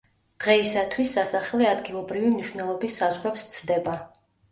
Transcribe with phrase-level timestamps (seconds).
[0.43, 3.95] დღეისათვის, სასახლე ადგილობრივი მნიშვნელობის საზღვრებს სცდება.